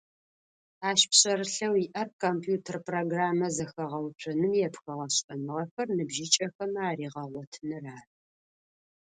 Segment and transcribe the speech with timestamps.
[0.89, 8.09] Ащ пшъэрылъэу иӏэр компьютер программэ зэхэгъэуцоным епхыгъэ шӏэныгъэхэр ныбжьыкӏэхэмэ аригъэгъотыныр ары.